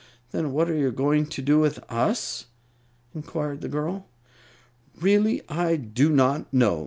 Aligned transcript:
"Then 0.31 0.51
what 0.51 0.67
are 0.67 0.73
you 0.75 0.91
going 0.91 1.27
to 1.27 1.43
do 1.43 1.59
with 1.59 1.77
us?" 1.87 2.47
inquired 3.13 3.61
the 3.61 3.69
girl. 3.69 4.07
"Really, 4.99 5.47
I 5.47 5.75
do 5.75 6.09
not 6.09 6.51
know. 6.51 6.79